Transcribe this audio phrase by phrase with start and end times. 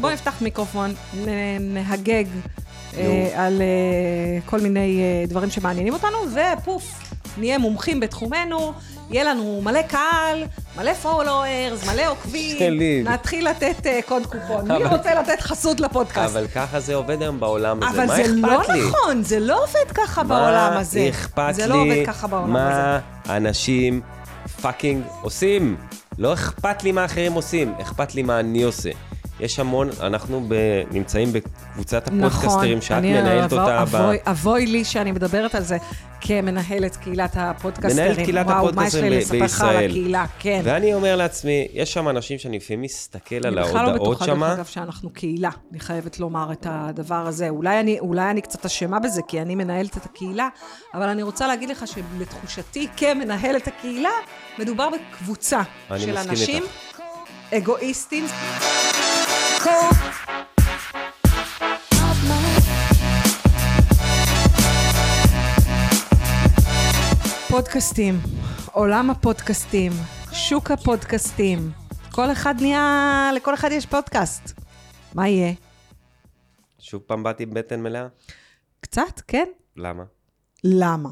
[0.00, 0.94] בוא נפתח מיקרופון,
[1.60, 2.24] נהגג
[2.96, 3.66] אה, על אה,
[4.46, 6.18] כל מיני אה, דברים שמעניינים אותנו,
[6.58, 7.00] ופוף,
[7.36, 8.72] נהיה מומחים בתחומנו,
[9.10, 10.44] יהיה לנו מלא קהל,
[10.76, 13.02] מלא followers, מלא עוקבים, שלי.
[13.06, 14.68] נתחיל לתת אה, קוד קופון.
[14.72, 16.32] מי אבל- רוצה לתת חסות לפודקאסט?
[16.36, 18.82] אבל ככה זה עובד היום בעולם הזה, אבל מה זה לא אכפת לי?
[18.88, 21.00] נכון, זה לא עובד ככה בעולם הזה.
[21.00, 22.56] מה אכפת זה לי לא עובד ככה בעולם הזה.
[22.56, 22.98] מה
[23.36, 24.00] אנשים
[24.62, 25.76] פאקינג עושים?
[26.20, 28.90] לא אכפת לי מה אחרים עושים, אכפת לי מה אני עושה.
[29.40, 30.54] יש המון, אנחנו ב,
[30.90, 33.84] נמצאים בקבוצת הפודקסטרים שאת נכון, אני מנהלת אבוא- אותה.
[33.84, 35.76] ב- אבוי, לי שאני מדברת על זה
[36.20, 37.96] כמנהלת קהילת הפודקסטרים.
[37.96, 39.90] מנהלת קהילת וואו, הפודקסטרים מה ב- יש לי לספר לך על בישראל.
[39.90, 40.60] הקהילה, כן.
[40.64, 44.26] ואני אומר לעצמי, יש שם אנשים שאני לפעמים מסתכל על אני בכלל לא ההודעות בטוחה,
[44.26, 45.50] דרך אגב, שאנחנו קהילה.
[45.72, 47.48] אני חייבת לומר את הדבר הזה.
[47.48, 50.48] אולי אני, אולי אני קצת אשמה בזה, כי אני מנהלת את הקהילה,
[50.94, 54.10] אבל אני רוצה להגיד לך שלתחושתי, כמנהלת הקהילה,
[54.58, 55.60] מדובר בקבוצה
[55.98, 57.00] של אנשים איתך.
[57.52, 58.26] אגואיסטים.
[67.48, 68.14] פודקאסטים,
[68.72, 69.92] עולם הפודקאסטים,
[70.32, 71.70] שוק הפודקאסטים.
[72.10, 74.60] כל אחד נהיה, לכל אחד יש פודקאסט.
[75.14, 75.52] מה יהיה?
[76.78, 78.06] שוב פעם באתי עם בטן מלאה?
[78.80, 79.48] קצת, כן?
[79.76, 80.04] למה?
[80.64, 81.10] למה?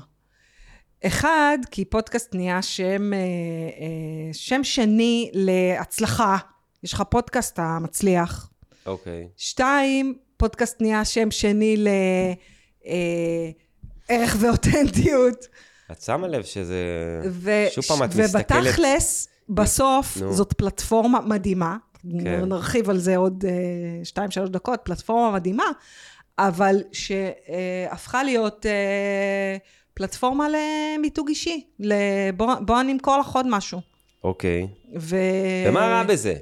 [1.06, 6.36] אחד, כי פודקאסט נהיה שם, אה, אה, שם שני להצלחה.
[6.82, 8.50] יש לך פודקאסט, אתה מצליח.
[8.86, 9.28] אוקיי.
[9.36, 11.84] שתיים, פודקאסט נהיה שם שני
[14.08, 15.46] לערך ואותנטיות.
[15.92, 16.76] את שמה לב שזה...
[17.30, 18.66] ו- שוב פעם את מסתכלת...
[18.66, 20.32] ובתכלס, בסוף, נו.
[20.32, 21.76] זאת פלטפורמה מדהימה.
[22.24, 22.44] כן.
[22.44, 25.64] נרחיב על זה עוד אה, שתיים, שלוש דקות, פלטפורמה מדהימה,
[26.38, 29.56] אבל שהפכה להיות אה,
[29.94, 31.64] פלטפורמה למיתוג אישי.
[31.80, 33.80] לבוא בוא נמכור לך עוד משהו.
[34.24, 34.68] אוקיי.
[34.96, 35.16] ו...
[35.66, 36.34] ומה רע בזה?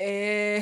[0.00, 0.58] אה,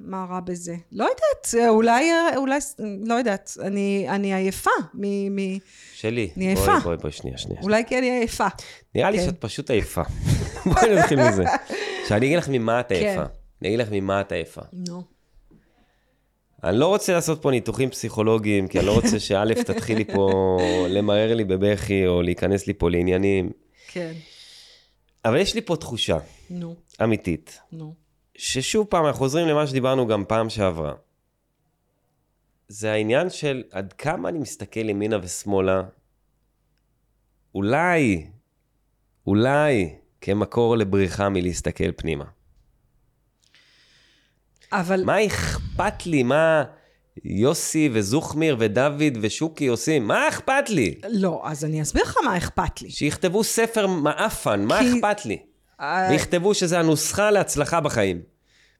[0.00, 0.76] מה רע בזה?
[0.92, 2.58] לא יודעת, אה, אולי, אה, אולי,
[3.06, 5.36] לא יודעת, אני, אני עייפה מ...
[5.36, 5.58] מ
[5.94, 6.30] שלי.
[6.36, 6.80] אני בואי, עייפה.
[6.84, 7.60] בואי, בואי, שנייה, שנייה.
[7.62, 8.46] אולי כי אני עייפה.
[8.94, 9.24] נראה לי כן.
[9.24, 10.02] שאת פשוט עייפה.
[10.66, 11.44] בואי נתחיל מזה.
[12.08, 12.94] שאני אגיד לך ממה את כן.
[12.94, 13.22] עייפה.
[13.62, 14.62] אני אגיד לך ממה את עייפה.
[14.72, 15.02] נו.
[16.64, 21.34] אני לא רוצה לעשות פה ניתוחים פסיכולוגיים, כי אני לא רוצה שא' תתחילי פה למרר
[21.34, 23.50] לי בבכי, או להיכנס לי פה לעניינים.
[23.88, 24.12] כן.
[25.24, 26.18] אבל יש לי פה תחושה
[26.50, 28.07] נו, אמיתית, נו.
[28.38, 30.94] ששוב פעם, אנחנו חוזרים למה שדיברנו גם פעם שעברה.
[32.68, 35.82] זה העניין של עד כמה אני מסתכל ימינה ושמאלה,
[37.54, 38.26] אולי,
[39.26, 42.24] אולי, כמקור לבריחה מלהסתכל פנימה.
[44.72, 45.04] אבל...
[45.04, 46.22] מה אכפת לי?
[46.22, 46.64] מה
[47.24, 50.06] יוסי וזוכמיר ודוד ושוקי עושים?
[50.06, 50.94] מה אכפת לי?
[51.08, 52.90] לא, אז אני אסביר לך מה אכפת לי.
[52.90, 55.38] שיכתבו ספר מעפן, מה כי- אכפת לי?
[55.80, 58.22] אה, ויכתבו שזה הנוסחה להצלחה בחיים.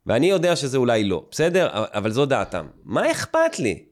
[0.07, 1.69] ואני יודע שזה אולי לא, בסדר?
[1.73, 2.67] אבל זו דעתם.
[2.85, 3.85] מה אכפת לי?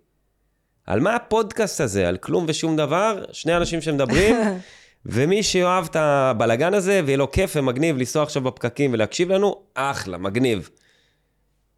[0.87, 2.09] על מה הפודקאסט הזה?
[2.09, 3.25] על כלום ושום דבר?
[3.33, 4.37] שני אנשים שמדברים,
[5.07, 10.19] ומי שאוהב את הבלגן הזה, ויהיה לו כיף ומגניב לנסוע עכשיו בפקקים ולהקשיב לנו, אחלה,
[10.19, 10.71] מגניב.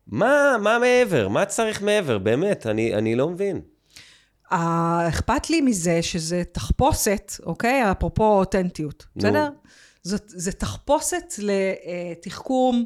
[0.07, 1.29] מה, מה מעבר?
[1.29, 2.19] מה צריך מעבר?
[2.19, 3.61] באמת, אני, אני לא מבין.
[4.53, 7.91] אה, אכפת לי מזה שזה תחפושת, אוקיי?
[7.91, 9.23] אפרופו אותנטיות, נו.
[10.09, 12.85] זאת, זה תחפושת לתחכום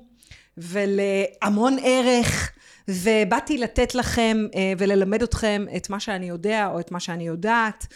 [0.58, 2.52] ולהמון ערך,
[2.88, 7.86] ובאתי לתת לכם אה, וללמד אתכם את מה שאני יודע או את מה שאני יודעת,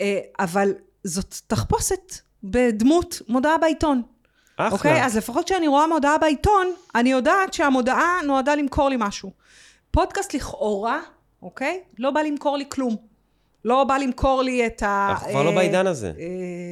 [0.00, 0.72] אה, אבל
[1.04, 2.14] זאת תחפושת
[2.44, 4.02] בדמות מודעה בעיתון.
[4.56, 4.70] אחלה.
[4.70, 5.04] אוקיי?
[5.04, 9.30] אז לפחות כשאני רואה מודעה בעיתון, אני יודעת שהמודעה נועדה למכור לי משהו.
[9.90, 11.00] פודקאסט לכאורה,
[11.42, 11.80] אוקיי?
[11.98, 12.96] לא בא למכור לי כלום.
[13.64, 15.06] לא בא למכור לי את ה...
[15.10, 16.12] אנחנו כבר לא אה, בעידן הזה.
[16.18, 16.24] אה,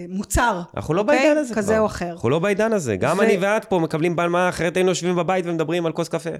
[0.08, 0.60] מוצר.
[0.76, 1.18] אנחנו לא אוקיי?
[1.18, 1.62] בעידן הזה כבר.
[1.62, 2.10] כזה או אחר.
[2.12, 2.96] אנחנו לא בעידן הזה.
[2.96, 6.30] גם אני ואת פה מקבלים במה, אחרת היינו יושבים בבית ומדברים על כוס קפה.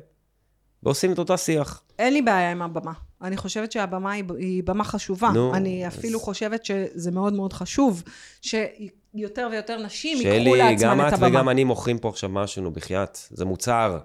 [0.82, 1.82] ועושים את אותו שיח.
[1.98, 2.92] אין לי בעיה עם הבמה.
[3.22, 5.30] אני חושבת שהבמה היא, היא במה חשובה.
[5.34, 8.02] נו, אני אז- אפילו חושבת שזה מאוד מאוד חשוב,
[8.42, 11.28] שיותר ויותר נשים שלי, ייקחו לעצמן גם את את הבמה.
[11.28, 13.18] וגם אני מוכרים פה עכשיו משהו, נו, בחייאת.
[13.30, 13.98] זה מוצר.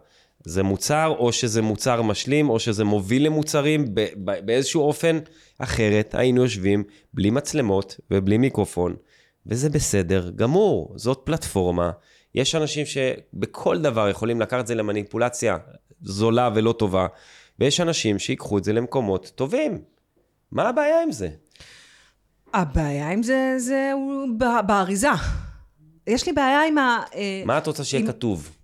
[0.48, 5.20] זה מוצר, או שזה מוצר משלים, או שזה מוביל למוצרים ב- ב- באיזשהו אופן.
[5.60, 6.84] אחרת היינו יושבים
[7.14, 8.96] בלי מצלמות ובלי מיקרופון,
[9.46, 10.94] וזה בסדר גמור.
[10.96, 11.92] זאת פלטפורמה.
[12.36, 15.58] יש אנשים שבכל דבר יכולים לקחת את זה למניפולציה
[16.02, 17.08] זולה ולא טובה,
[17.60, 19.82] ויש אנשים שיקחו את זה למקומות טובים.
[20.52, 21.30] מה הבעיה עם זה?
[22.54, 23.92] הבעיה עם זה, זה
[24.68, 25.08] באריזה.
[26.08, 27.00] יש לי בעיה עם ה...
[27.16, 28.57] אה, מה את רוצה שיהיה עם- כתוב?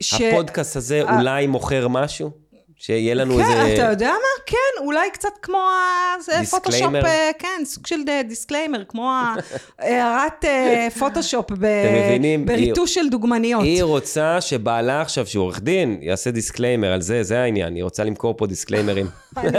[0.00, 2.44] ש- הפודקאסט הזה ה- אולי מוכר משהו?
[2.76, 3.74] שיהיה לנו כן, איזה...
[3.74, 4.42] אתה יודע מה?
[4.46, 6.20] כן, אולי קצת כמו ה...
[6.22, 6.94] זה פוטושופ?
[6.94, 9.10] אה, כן, סוג של ד- disclaimer, כמו
[9.78, 12.46] הערת אה, פוטושופ ב- מבינים?
[12.46, 13.62] בריטוש של דוגמניות.
[13.62, 17.74] היא רוצה שבעלה עכשיו, שהוא עורך דין, יעשה disclaimer על זה, זה העניין.
[17.74, 19.06] היא רוצה למכור פה דיסקליימרים.
[19.36, 19.50] אני,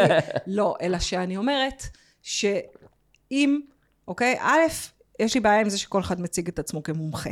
[0.48, 1.84] לא, אלא שאני אומרת
[2.22, 3.60] שאם,
[4.08, 4.60] אוקיי, א',
[5.20, 7.30] יש לי בעיה עם זה שכל אחד מציג את עצמו כמומחה,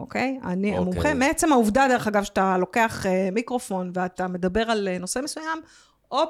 [0.00, 0.38] אוקיי?
[0.44, 0.76] אני אוקיי.
[0.78, 5.58] המומחה, מעצם העובדה, דרך אגב, שאתה לוקח אה, מיקרופון ואתה מדבר על אה, נושא מסוים,
[6.08, 6.28] הופ,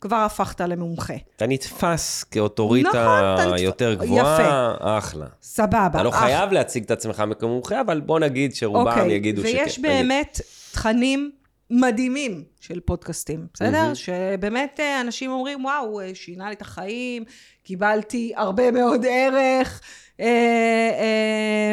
[0.00, 1.14] כבר הפכת למומחה.
[1.36, 3.02] אתה נתפס כאוטוריטה נכון,
[3.34, 5.26] אתה נתפ- יותר גבוהה, אחלה.
[5.42, 5.86] סבבה.
[5.86, 9.48] אתה לא אח- חייב להציג את עצמך כמומחה, אבל בוא נגיד שרובם אוקיי, יגידו שכן.
[9.50, 9.90] ויש נגיד.
[9.90, 10.40] באמת
[10.72, 11.30] תכנים
[11.70, 13.70] מדהימים של פודקאסטים, בסדר?
[13.70, 13.94] מהמם.
[13.94, 17.24] שבאמת אה, אנשים אומרים, וואו, שינה לי את החיים,
[17.62, 19.80] קיבלתי הרבה מאוד ערך,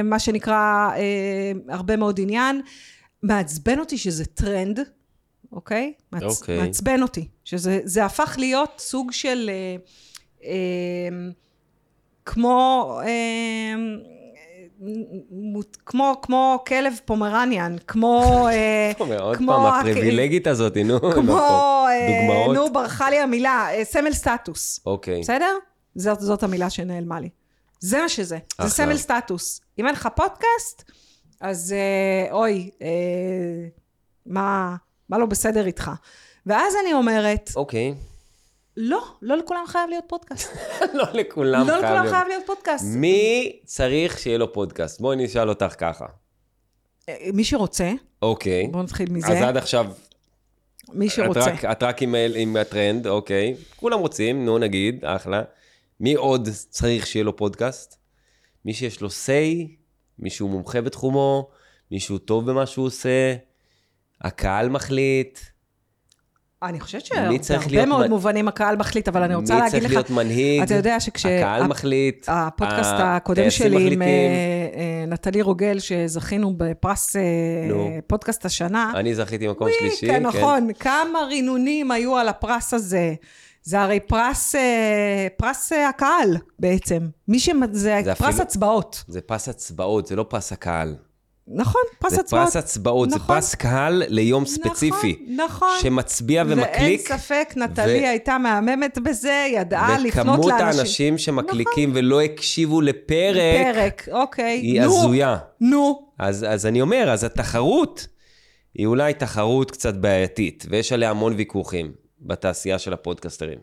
[0.03, 2.61] מה שנקרא, אה, הרבה מאוד עניין.
[3.23, 4.79] מעצבן אותי שזה טרנד,
[5.51, 5.93] אוקיי?
[6.11, 6.23] מעצ...
[6.23, 6.57] אוקיי.
[6.61, 9.49] מעצבן אותי, שזה זה הפך להיות סוג של...
[9.53, 9.75] אה,
[10.43, 11.29] אה,
[12.25, 12.99] כמו...
[13.05, 13.75] אה,
[15.31, 18.47] מות- כמו, כמו כלב פומרניאן, כמו...
[18.51, 20.99] אה, אומר, עוד כמו פעם, הפריבילגית הזאת, נו.
[21.15, 21.21] כמו...
[21.21, 21.89] נכון.
[21.91, 22.55] אה, דוגמאות.
[22.55, 24.79] נו, ברחה לי המילה, אה, סמל סטטוס.
[24.85, 25.19] אוקיי.
[25.21, 25.55] בסדר?
[25.95, 27.29] זאת, זאת המילה שנעלמה לי.
[27.79, 28.37] זה מה שזה.
[28.57, 28.67] אחלה.
[28.67, 29.61] זה סמל סטטוס.
[29.79, 30.91] אם אין לך פודקאסט,
[31.41, 32.87] אז אה, אוי, אה,
[34.25, 34.75] מה,
[35.09, 35.91] מה לא בסדר איתך?
[36.45, 37.93] ואז אני אומרת, אוקיי.
[38.77, 40.57] לא, לא לכולם חייב להיות פודקאסט.
[40.93, 42.15] לא לכולם לא חייב לכולם להיות.
[42.15, 42.85] חייב להיות פודקאסט.
[42.87, 45.01] מי צריך שיהיה לו פודקאסט?
[45.01, 46.05] בואי נשאל אותך ככה.
[47.09, 47.91] אה, מי שרוצה,
[48.21, 48.67] אוקיי.
[48.67, 49.27] בואו נתחיל מזה.
[49.27, 49.85] אז עד עכשיו,
[50.93, 51.39] מי את שרוצה.
[51.39, 52.01] רק, את רק
[52.35, 53.55] עם הטרנד, אוקיי.
[53.75, 55.41] כולם רוצים, נו נגיד, אחלה.
[55.99, 57.95] מי עוד צריך שיהיה לו פודקאסט?
[58.65, 59.67] מי שיש לו say,
[60.19, 61.49] מישהו מומחה בתחומו,
[61.91, 63.35] מישהו טוב במה שהוא עושה,
[64.21, 65.39] הקהל מחליט,
[66.63, 69.71] אני חושבת מי צריך להיות מאוד מ- מובנים הקהל מחליט, אבל אני רוצה מי להגיד
[69.71, 71.25] צריך לך, להיות מנהיג, אתה יודע שכש...
[71.25, 74.01] הקהל הפ- מחליט, הפודקאסט הקודם שלי עם מחליטים.
[74.01, 74.07] אה,
[74.75, 77.21] אה, נטלי רוגל, שזכינו בפרס אה,
[77.67, 77.89] נו.
[78.07, 78.91] פודקאסט השנה.
[78.95, 83.13] אני זכיתי מקום שלישי, כן, נכון, כמה רינונים היו על הפרס הזה.
[83.69, 86.99] זה הרי פרס, אה, פרס אה, הקהל בעצם.
[87.27, 87.49] מי ש...
[87.71, 89.03] זה זה פרס אפילו- הצבעות.
[89.07, 90.95] זה פס הצבעות, זה לא פס הקהל.
[91.47, 92.47] נכון, פרס זה הצבעות.
[92.47, 93.37] פס הצבעות, זה נכון.
[93.37, 95.25] פס קהל ליום ספציפי.
[95.35, 95.69] נכון, נכון.
[95.81, 97.09] שמצביע ומקליק.
[97.09, 100.51] ואין ספק, נטלי ו- הייתה מהממת בזה, ידעה לפנות לאנשים.
[100.51, 104.57] וכמות האנשים שמקליקים ולא הקשיבו לפרק, פרק, אוקיי.
[104.59, 105.37] היא נו, הזויה.
[105.61, 106.09] נו.
[106.19, 108.07] אז, אז אני אומר, אז התחרות
[108.75, 113.57] היא אולי תחרות קצת בעייתית, ויש עליה המון ויכוחים בתעשייה של הפודקסטרים.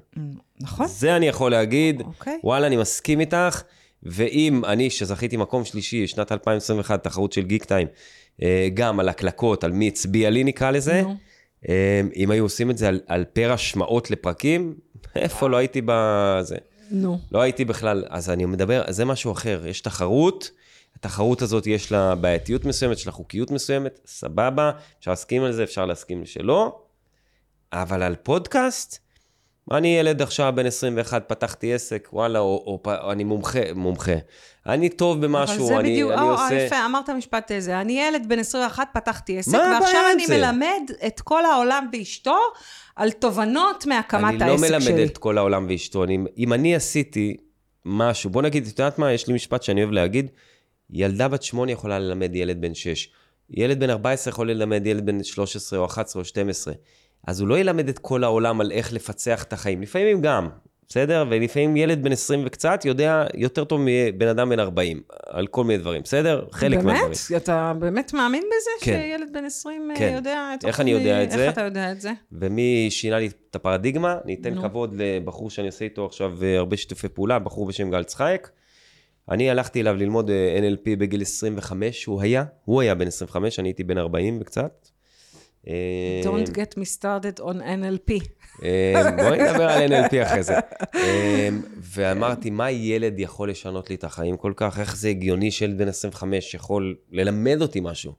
[0.61, 0.87] נכון.
[0.87, 2.39] זה אני יכול להגיד, אוקיי.
[2.45, 3.63] וואלה, אני מסכים איתך,
[4.03, 7.89] ואם אני, שזכיתי מקום שלישי, שנת 2021, תחרות של גיק טיים,
[8.43, 11.17] אה, גם על הקלקות, על מי הצביע לי נקרא לזה, נו.
[11.69, 14.75] אה, אם היו עושים את זה על, על פר השמעות לפרקים,
[15.17, 16.57] איפה לא הייתי בזה.
[16.91, 17.19] נו.
[17.33, 20.51] לא הייתי בכלל, אז אני מדבר, זה משהו אחר, יש תחרות,
[20.97, 25.65] התחרות הזאת יש לה בעייתיות מסוימת, יש לה חוקיות מסוימת, סבבה, אפשר להסכים על זה,
[25.65, 26.79] אפשר להסכים שלא,
[27.73, 28.99] אבל על פודקאסט,
[29.71, 34.13] אני ילד עכשיו בן 21, פתחתי עסק, וואלה, או, או, או אני מומחה, מומחה.
[34.67, 36.55] אני טוב במשהו, אני, בדיוק, אני או, עושה...
[36.55, 37.81] יפה, אמרת משפט איזה.
[37.81, 40.37] אני ילד בן 21, פתחתי עסק, ועכשיו אני זה?
[40.39, 42.39] מלמד את כל העולם ואשתו
[42.97, 44.71] על תובנות מהקמת העסק אני שלי.
[44.71, 46.05] לא מלמד את כל העולם ואשתו.
[46.05, 47.37] אני, אם אני עשיתי
[47.85, 49.13] משהו, בוא נגיד, את יודעת מה?
[49.13, 50.31] יש לי משפט שאני אוהב להגיד,
[50.91, 53.09] ילדה בת שמונה יכולה ללמד ילד בן שש.
[53.51, 56.75] ילד בן 14 יכול ללמד ילד בן 13 או 11 או 12.
[57.27, 59.83] אז הוא לא ילמד את כל העולם על איך לפצח את החיים.
[59.83, 60.49] לפעמים גם,
[60.89, 61.25] בסדר?
[61.31, 65.79] ולפעמים ילד בן 20 וקצת יודע יותר טוב מבן אדם בן 40, על כל מיני
[65.79, 66.45] דברים, בסדר?
[66.51, 67.01] חלק מהדברים.
[67.03, 67.43] באמת?
[67.43, 68.71] אתה באמת מאמין בזה?
[68.81, 69.01] כן.
[69.03, 70.13] שילד בן 20 כן.
[70.15, 71.45] יודע את איך אני יודע את זה?
[71.45, 72.13] איך אתה יודע את זה?
[72.33, 74.63] ומי שינה לי את הפרדיגמה, אני אתן נו.
[74.63, 78.51] כבוד לבחור שאני עושה איתו עכשיו אה, הרבה שיתופי פעולה, בחור בשם גל צחייק.
[79.31, 83.69] אני הלכתי אליו ללמוד אה, NLP בגיל 25, הוא היה, הוא היה בן 25, אני
[83.69, 84.89] הייתי בן 40 וקצת.
[85.69, 88.27] אה, Don't get me started on NLP.
[88.65, 90.55] אה, בואי נדבר על NLP אחרי זה.
[90.95, 91.49] אה,
[91.81, 94.79] ואמרתי, מה ילד יכול לשנות לי את החיים כל כך?
[94.81, 98.13] איך זה הגיוני שילד בן 25 יכול ללמד אותי משהו?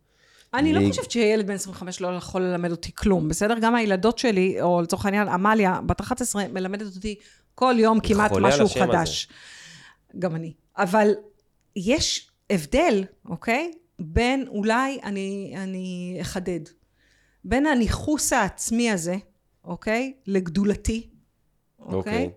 [0.54, 3.60] אני לא חושבת שילד בן 25 לא יכול ללמד אותי כלום, בסדר?
[3.62, 7.16] גם הילדות שלי, או לצורך העניין, עמליה, בת 11, מלמדת אותי
[7.56, 9.28] כל יום כמעט משהו חדש.
[10.20, 10.54] גם אני.
[10.78, 11.12] אבל
[11.76, 13.72] יש הבדל, אוקיי?
[14.00, 16.60] בין, אולי אני, אני אחדד,
[17.48, 19.16] בין הניכוס העצמי הזה,
[19.64, 20.14] אוקיי?
[20.28, 21.10] לגדולתי,
[21.80, 21.96] אוקיי?
[21.96, 22.30] אוקיי.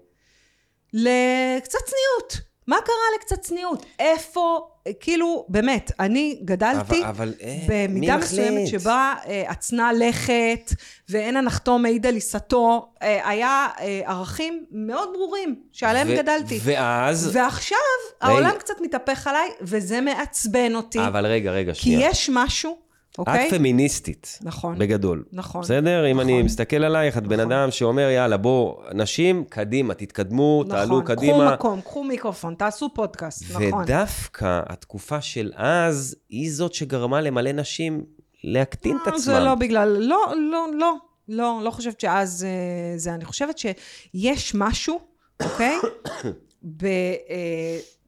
[0.93, 2.51] לקצת צניעות.
[2.67, 3.87] מה קרה לקצת צניעות?
[3.99, 4.69] איפה,
[5.01, 8.69] כאילו, באמת, אני גדלתי אבל, אבל אה, במידה מי מסוימת?
[8.69, 10.73] שבה אה, עצנה לכת,
[11.09, 16.61] ואין הנחתו מעיד על עיסתו, אה, היה אה, ערכים מאוד ברורים שעליהם ו- גדלתי.
[16.63, 17.31] ואז...
[17.33, 17.79] ועכשיו
[18.23, 18.33] רגע.
[18.33, 20.99] העולם קצת מתהפך עליי, וזה מעצבן אותי.
[21.07, 22.09] אבל רגע, רגע, כי שנייה.
[22.11, 22.79] יש משהו,
[23.19, 23.49] אוקיי?
[23.49, 24.39] את פמיניסטית.
[24.43, 24.79] נכון.
[24.79, 25.25] בגדול.
[25.33, 25.61] נכון.
[25.61, 26.11] בסדר?
[26.11, 26.45] אם אני נכון.
[26.45, 27.53] מסתכל עלייך, את בן נכון.
[27.53, 31.39] אדם שאומר, יאללה, בוא, נשים, קדימה, תתקדמו, תעלו נכון, קדימה.
[31.39, 33.83] קחו מקום, קחו מיקרופון, תעשו פודקאסט, נכון.
[33.83, 38.05] ודווקא התקופה של אז, היא זאת שגרמה למלא נשים
[38.45, 39.35] להקטין את אה, עצמם.
[39.35, 40.95] זה לא בגלל, לא, לא, לא,
[41.29, 45.01] לא, לא חושבת שאז אה, זה, אני חושבת שיש משהו,
[45.43, 45.77] אוקיי?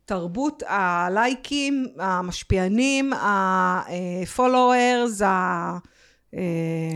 [0.04, 5.78] בתרבות הלייקים, המשפיענים, הפולוורס, ה...
[6.34, 6.40] אה,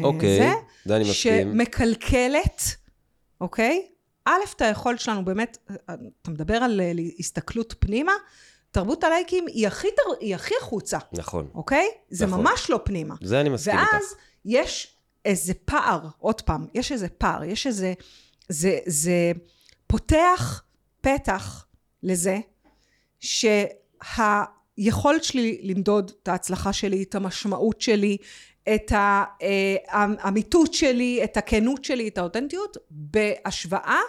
[0.03, 0.53] אוקיי, זה,
[0.85, 1.53] זה אני מסכים.
[1.53, 2.63] שמקלקלת,
[3.41, 3.87] אוקיי?
[4.25, 8.13] א', את היכולת שלנו באמת, אתה מדבר על אה, הסתכלות פנימה,
[8.71, 10.03] תרבות הלייקים היא הכי, תר...
[10.21, 11.49] היא הכי החוצה, נכון.
[11.55, 11.87] אוקיי?
[12.11, 12.41] זה נכון.
[12.41, 13.15] ממש לא פנימה.
[13.23, 13.93] זה אני מסכים איתך.
[13.93, 17.93] ואז יש איזה פער, עוד פעם, יש איזה פער, יש איזה,
[18.49, 19.33] זה, זה
[19.87, 20.63] פותח
[21.01, 21.67] פתח
[22.03, 22.39] לזה
[23.27, 28.17] שהיכולת שלי למדוד את ההצלחה שלי, את המשמעות שלי,
[28.75, 29.25] את אה,
[29.89, 34.01] האמיתות שלי, את הכנות שלי, את האותנטיות, בהשוואה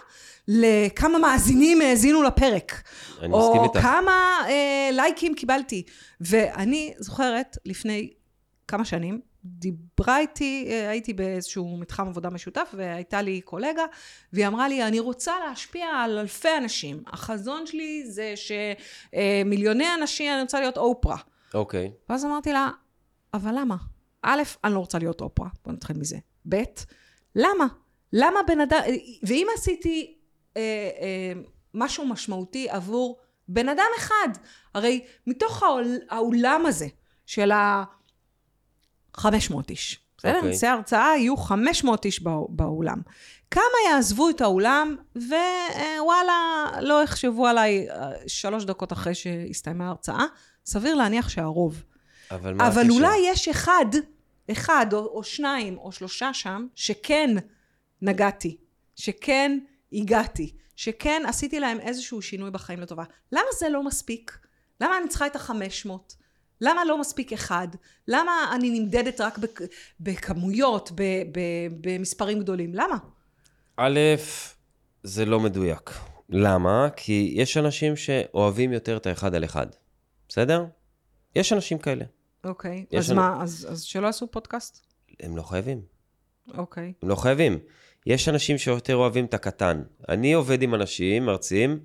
[0.47, 2.83] לכמה מאזינים האזינו לפרק.
[3.19, 3.79] אני מסכים או איתך.
[3.81, 5.83] כמה אה, לייקים קיבלתי.
[6.21, 8.09] ואני זוכרת, לפני
[8.67, 13.83] כמה שנים, דיברה איתי, אה, הייתי באיזשהו מתחם עבודה משותף, והייתה לי קולגה,
[14.33, 17.03] והיא אמרה לי, אני רוצה להשפיע על אלפי אנשים.
[17.07, 21.17] החזון שלי זה שמיליוני אנשים, אני רוצה להיות אופרה.
[21.53, 21.91] אוקיי.
[22.09, 22.69] ואז אמרתי לה,
[23.33, 23.75] אבל למה?
[24.21, 26.17] א', אני לא רוצה להיות אופרה, בוא נתחיל מזה.
[26.49, 26.63] ב',
[27.35, 27.67] למה?
[28.13, 28.79] למה בן אדם,
[29.23, 30.17] ואם עשיתי
[30.57, 30.61] אה,
[31.01, 31.41] אה,
[31.73, 34.29] משהו משמעותי עבור בן אדם אחד,
[34.73, 36.87] הרי מתוך העול, האולם הזה
[37.25, 37.51] של
[39.17, 40.35] ה-500 איש, בסדר?
[40.35, 40.49] אוקיי.
[40.49, 42.97] נעשה הרצאה, יהיו 500 איש בא- באולם.
[43.51, 50.25] כמה יעזבו את האולם, ווואלה, לא יחשבו עליי אה, שלוש דקות אחרי שהסתיימה ההרצאה?
[50.65, 51.83] סביר להניח שהרוב.
[52.31, 52.89] אבל מה אבל?
[52.89, 53.85] אולי יש אחד,
[54.51, 57.35] אחד או, או שניים או שלושה שם, שכן
[58.01, 58.57] נגעתי,
[58.95, 59.57] שכן
[59.93, 63.03] הגעתי, שכן עשיתי להם איזשהו שינוי בחיים לטובה.
[63.31, 64.37] למה זה לא מספיק?
[64.81, 66.15] למה אני צריכה את החמש מאות?
[66.61, 67.67] למה לא מספיק אחד?
[68.07, 69.61] למה אני נמדדת רק בכ,
[69.99, 71.39] בכמויות, ב, ב,
[71.81, 72.73] במספרים גדולים?
[72.73, 72.97] למה?
[73.77, 73.99] א',
[75.03, 75.91] זה לא מדויק.
[76.29, 76.87] למה?
[76.95, 79.67] כי יש אנשים שאוהבים יותר את האחד על אחד.
[80.29, 80.65] בסדר?
[81.35, 82.05] יש אנשים כאלה.
[82.43, 84.85] אוקיי, יש אז לנו- מה, אז, אז שלא יעשו פודקאסט?
[85.19, 85.81] הם לא חייבים.
[86.57, 86.93] אוקיי.
[87.03, 87.59] הם לא חייבים.
[88.05, 89.83] יש אנשים שיותר אוהבים את הקטן.
[90.09, 91.79] אני עובד עם אנשים, מרצים,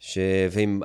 [0.00, 0.18] ש...
[0.50, 0.82] ועם...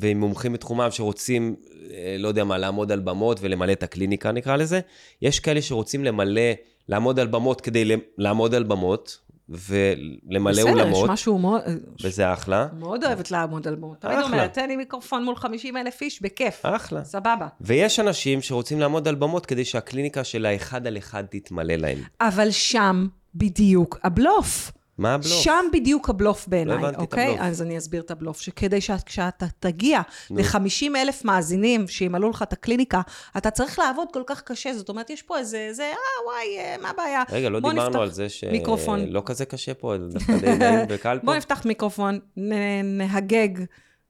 [0.00, 1.56] ועם מומחים בתחומם שרוצים,
[1.90, 4.80] אה, לא יודע מה, לעמוד על במות ולמלא את הקליניקה, נקרא לזה.
[5.22, 6.42] יש כאלה שרוצים למלא,
[6.88, 9.18] לעמוד על במות כדי ל- לעמוד על במות,
[9.48, 11.60] ולמלא בסדר, אולמות, יש משהו מאוד...
[12.02, 12.66] וזה אחלה.
[12.78, 14.00] מאוד אוהבת לעמוד על במות.
[14.00, 14.18] תמיד.
[14.24, 16.60] אומרת, תן לי מיקרופון מול 50 אלף איש, בכיף.
[16.62, 17.04] אחלה.
[17.04, 17.46] סבבה.
[17.60, 21.98] ויש אנשים שרוצים לעמוד על במות כדי שהקליניקה של האחד על אחד תתמלא להם.
[22.20, 24.72] אבל שם בדיוק הבלוף.
[24.98, 25.32] מה הבלוף?
[25.32, 27.24] שם בדיוק הבלוף בעיניי, לא הבנתי את אוקיי?
[27.26, 27.40] הבלוף.
[27.40, 28.40] אז אני אסביר את הבלוף.
[28.40, 30.00] שכדי שכשאתה תגיע
[30.30, 30.36] נו.
[30.38, 33.00] ל-50 אלף מאזינים שימלאו לך את הקליניקה,
[33.36, 34.74] אתה צריך לעבוד כל כך קשה.
[34.74, 37.22] זאת אומרת, יש פה איזה, זה, אה, וואי, אה, מה הבעיה?
[37.32, 39.06] רגע, לא דיברנו נפתח על זה מיקרופון.
[39.06, 41.26] שלא כזה קשה פה, דווקא די נעים וקל פה.
[41.26, 43.50] בוא נפתח מיקרופון, נ- נהגג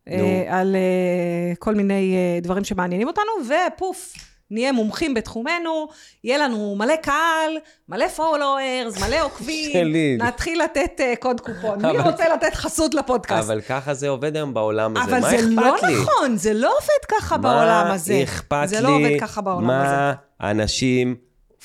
[0.09, 0.45] אה.
[0.61, 3.25] על אה, כל מיני אה, דברים שמעניינים אותנו,
[3.75, 4.12] ופוף,
[4.50, 5.88] נהיה מומחים בתחומנו,
[6.25, 10.17] יהיה לנו מלא קהל, מלא followers, מלא עוקבים, שלי.
[10.21, 11.83] נתחיל לתת אה, קוד קופון.
[11.87, 13.45] מי אבל- רוצה לתת חסות לפודקאסט?
[13.50, 15.49] אבל ככה זה עובד היום בעולם הזה, אבל מה זה אכפת
[15.83, 15.95] לא לי?
[16.03, 18.15] נכון, זה לא עובד ככה בעולם הזה.
[18.15, 19.95] מה אכפת זה לי לא עובד ככה בעולם הזה.
[19.97, 21.17] מה אנשים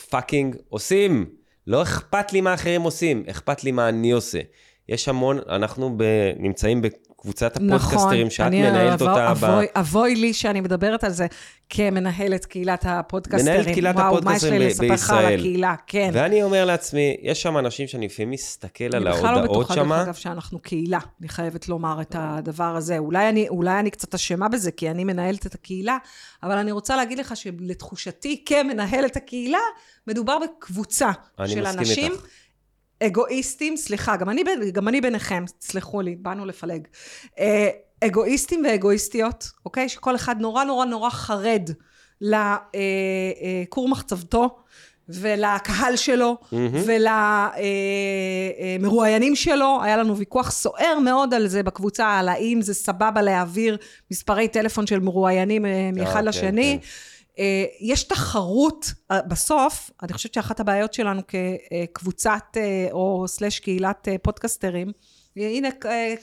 [0.10, 1.26] fucking עושים?
[1.68, 4.40] לא אכפת לי מה אחרים עושים, אכפת לי מה אני עושה.
[4.90, 6.04] יש המון, אנחנו ב,
[6.40, 6.82] נמצאים
[7.22, 9.34] בקבוצת הפודקסטרים שאת אני- מנהלת אבוי- אותה.
[9.34, 11.28] ב- אבוי- אבוי לי שאני מדברת על זה
[11.70, 13.46] כמנהלת קהילת הפודקסטרים.
[13.46, 15.40] מנהלת קהילת וואו, הפודקסטרים מה ב- יש לי לספר לך על בישראל.
[15.40, 15.76] הקהילה?
[15.88, 16.10] כן.
[16.14, 19.76] ואני אומר לעצמי, יש שם אנשים שאני לפעמים מסתכל על אני בכלל לא ההודעות בטוחה,
[19.84, 21.00] דרך אגב, שאנחנו קהילה.
[21.22, 22.98] אני חייבת לומר את הדבר הזה.
[22.98, 25.98] אולי אני, אולי אני קצת אשמה בזה, כי אני מנהלת את הקהילה,
[26.44, 29.60] אבל אני רוצה להגיד לך שלתחושתי, כמנהלת הקהילה,
[30.08, 32.24] מדובר בקבוצה אני של מסכים אנשים איתך.
[33.02, 36.88] אגואיסטים, סליחה, גם אני, גם אני ביניכם, תסלחו לי, באנו לפלג.
[37.40, 37.70] אה,
[38.04, 39.90] אגואיסטים ואגואיסטיות, אוקיי?
[39.90, 41.70] שכל אחד נורא נורא נורא חרד
[42.22, 44.58] לכור מחצבתו,
[45.10, 46.38] ולקהל שלו,
[48.80, 49.80] ולמרואיינים שלו.
[49.84, 53.78] היה לנו ויכוח סוער מאוד על זה בקבוצה, על האם זה סבבה להעביר
[54.12, 56.80] מספרי טלפון של מרואיינים אה, מאחד כן, לשני.
[56.82, 56.88] כן.
[57.40, 64.08] אה, יש תחרות, אה, בסוף, אני חושבת שאחת הבעיות שלנו כקבוצת אה, או סלש קהילת
[64.22, 64.92] פודקסטרים,
[65.36, 65.70] הנה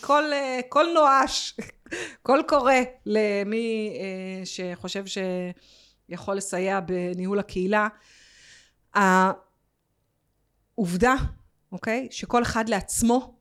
[0.00, 0.24] כל,
[0.68, 1.56] כל נואש,
[2.26, 2.74] קול קורא
[3.06, 3.98] למי
[4.44, 7.88] שחושב שיכול לסייע בניהול הקהילה.
[10.78, 11.14] העובדה,
[11.72, 13.34] אוקיי, שכל אחד לעצמו,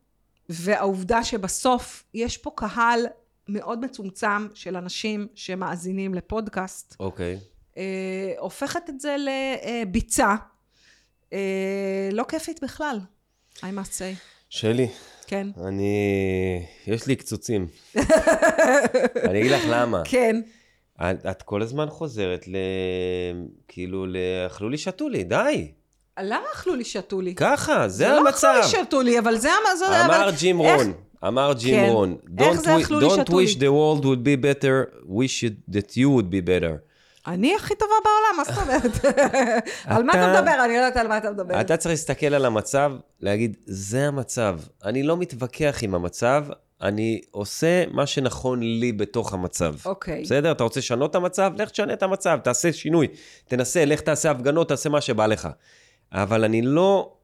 [0.50, 3.06] והעובדה שבסוף יש פה קהל
[3.50, 7.34] מאוד מצומצם של אנשים שמאזינים לפודקאסט, אוקיי.
[7.34, 7.40] אה,
[8.38, 10.36] הופכת את זה לביצה
[11.34, 11.40] אה,
[12.12, 13.00] לא כיפית בכלל,
[13.58, 14.16] I must say.
[14.50, 14.88] שלי,
[15.28, 15.48] כן.
[15.68, 15.96] אני...
[16.88, 17.68] יש לי קצוצים.
[19.30, 20.02] אני אגיד לך למה.
[20.06, 20.42] כן.
[21.02, 22.56] את, את כל הזמן חוזרת ל...
[23.68, 24.18] כאילו, ל...
[24.48, 25.72] אכלו לי, שתו לי, די.
[26.20, 27.36] למה אכלו לי, שתו לי?
[27.36, 28.48] ככה, זה, זה לא המצב.
[28.60, 29.94] אכלו לי, שתו לי, אבל זה המזון.
[29.94, 30.94] אמר ג'ים רון,
[31.28, 31.90] אמר ג'ים כן.
[31.90, 33.46] רון, איך Don't זה wi- אכלו לי, don't שתו לי?
[33.46, 36.87] wish the world would be better, wish it that you would be better.
[37.28, 39.16] אני הכי טובה בעולם, מה זאת אומרת?
[39.96, 40.66] על מה אתה מדבר?
[40.66, 41.62] אני לא יודעת על מה אתה מדבר.
[41.62, 42.92] אתה צריך להסתכל על המצב,
[43.22, 44.60] להגיד, זה המצב.
[44.84, 46.46] אני לא מתווכח עם המצב,
[46.82, 49.76] אני עושה מה שנכון לי בתוך המצב.
[49.86, 50.22] אוקיי.
[50.24, 50.52] בסדר?
[50.52, 51.52] אתה רוצה לשנות את המצב?
[51.58, 53.08] לך תשנה את המצב, תעשה שינוי.
[53.48, 55.48] תנסה, לך תעשה הפגנות, תעשה מה שבא לך.
[56.12, 57.17] אבל אני לא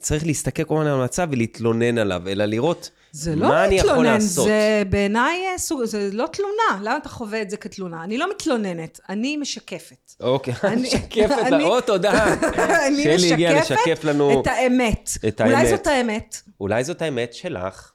[0.00, 3.90] צריך להסתכל כל הזמן על המצב ולהתלונן עליו, אלא לראות זה לא מה אני יכול
[3.90, 4.46] להתלונן, לעשות.
[4.46, 6.82] זה בעיניי אה, סוג, זה לא תלונה.
[6.82, 8.04] למה אתה חווה את זה כתלונה?
[8.04, 10.12] אני לא מתלוננת, אני משקפת.
[10.20, 12.34] אוקיי, אני- משקפת או תודה.
[12.86, 15.10] אני שלי הגיעה משקפת לשקף לנו, את האמת.
[15.28, 15.68] את אולי האמת.
[15.68, 16.40] זאת האמת.
[16.60, 17.92] אולי זאת האמת שלך.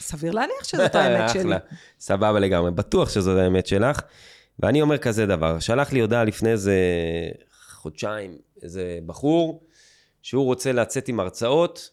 [0.00, 1.40] סביר להניח שזאת האמת שלי.
[1.42, 1.58] אחלה,
[2.00, 4.00] סבבה לגמרי, בטוח שזאת האמת שלך.
[4.60, 6.74] ואני אומר כזה דבר, שלח לי הודעה לפני איזה
[7.74, 8.30] חודשיים,
[8.62, 9.62] איזה בחור,
[10.24, 11.90] שהוא רוצה לצאת עם הרצאות,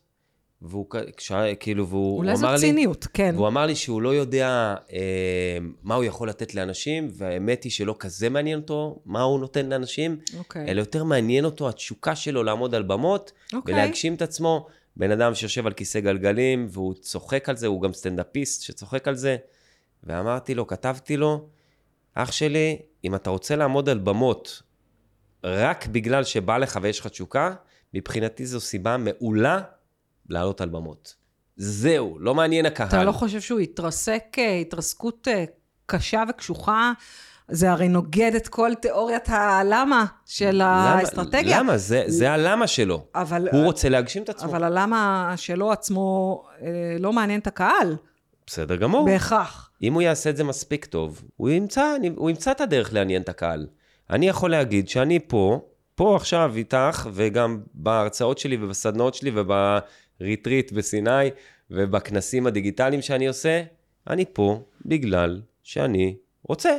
[0.62, 0.86] והוא
[1.18, 3.32] כש- כאילו, והוא אולי אמר לי, ציניות, כן.
[3.36, 7.96] והוא אמר לי שהוא לא יודע אה, מה הוא יכול לתת לאנשים, והאמת היא שלא
[8.00, 10.68] כזה מעניין אותו מה הוא נותן לאנשים, אוקיי.
[10.68, 13.74] אלא יותר מעניין אותו התשוקה שלו לעמוד על במות, אוקיי.
[13.74, 14.68] ולהגשים את עצמו.
[14.98, 19.16] בן אדם שיושב על כיסא גלגלים, והוא צוחק על זה, הוא גם סטנדאפיסט שצוחק על
[19.16, 19.38] זה.
[20.04, 21.48] ואמרתי לו, כתבתי לו,
[22.14, 24.62] אח שלי, אם אתה רוצה לעמוד על במות
[25.44, 27.54] רק בגלל שבא לך ויש לך תשוקה,
[27.94, 29.60] מבחינתי זו סיבה מעולה
[30.30, 31.16] לעלות על במות.
[31.58, 32.88] זהו, לא מעניין הקהל.
[32.88, 35.44] אתה לא חושב שהוא התרסק אה, התרסקות אה,
[35.86, 36.92] קשה וקשוחה?
[37.48, 41.60] זה הרי נוגד את כל תיאוריית הלמה של למה- האסטרטגיה.
[41.60, 41.78] למה?
[41.78, 43.06] זה, זה הלמה שלו.
[43.16, 44.50] אבל, הוא רוצה להגשים את עצמו.
[44.50, 46.68] אבל הלמה שלו עצמו אה,
[47.00, 47.96] לא מעניין את הקהל,
[48.48, 49.06] בסדר גמור.
[49.06, 49.70] בהכרח.
[49.84, 53.30] אם הוא יעשה את זה מספיק טוב, הוא ימצא, הוא ימצא את הדרך לעניין את
[53.30, 53.68] הקהל.
[54.10, 55.62] אני יכול להגיד שאני פה,
[55.96, 61.30] פה עכשיו איתך, וגם בהרצאות שלי ובסדנאות שלי ובריטריט בסיני
[61.72, 63.64] ובכנסים הדיגיטליים שאני עושה,
[64.10, 66.16] אני פה בגלל שאני
[66.48, 66.78] רוצה.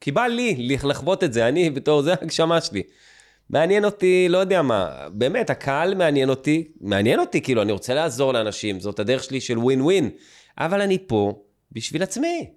[0.00, 2.82] כי בא לי לחוות את זה, אני בתור זה הגשמה שלי.
[3.50, 8.32] מעניין אותי, לא יודע מה, באמת, הקהל מעניין אותי, מעניין אותי, כאילו, אני רוצה לעזור
[8.32, 10.10] לאנשים, זאת הדרך שלי של ווין ווין,
[10.58, 11.42] אבל אני פה
[11.72, 12.50] בשביל עצמי.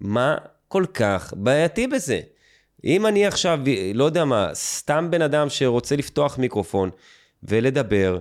[0.00, 0.36] מה
[0.68, 2.20] כל כך בעייתי בזה?
[2.84, 3.60] אם אני עכשיו,
[3.94, 6.90] לא יודע מה, סתם בן אדם שרוצה לפתוח מיקרופון
[7.42, 8.18] ולדבר,